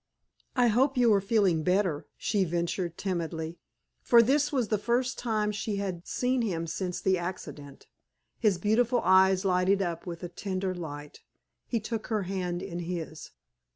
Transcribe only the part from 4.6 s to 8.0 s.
the first time she had seen him since the accident.